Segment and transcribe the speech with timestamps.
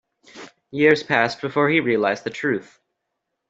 [0.71, 2.79] Years passed before he realized the truth.